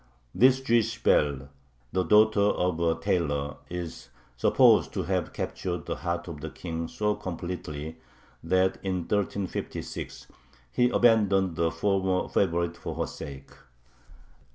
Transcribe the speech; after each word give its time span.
This 0.33 0.61
Jewish 0.61 1.03
belle, 1.03 1.49
the 1.91 2.01
daughter 2.03 2.39
of 2.41 2.79
a 2.79 2.99
tailor, 2.99 3.57
is 3.69 4.09
supposed 4.35 4.91
to 4.93 5.03
have 5.03 5.31
captured 5.31 5.85
the 5.85 5.97
heart 5.97 6.27
of 6.27 6.41
the 6.41 6.49
King 6.49 6.87
so 6.87 7.13
completely 7.13 7.99
that 8.43 8.79
in 8.81 9.01
1356 9.01 10.25
he 10.71 10.89
abandoned 10.89 11.59
a 11.59 11.69
former 11.69 12.27
favorite 12.27 12.77
for 12.77 12.95
her 12.95 13.05
sake. 13.05 13.51